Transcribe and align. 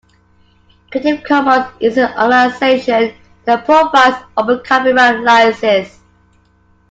Creative 0.89 1.23
Commons 1.23 1.67
is 1.79 1.95
an 1.99 2.09
organisation 2.19 3.13
that 3.45 3.65
provides 3.65 4.17
open 4.35 4.59
copyright 4.65 5.19
licences 5.19 5.99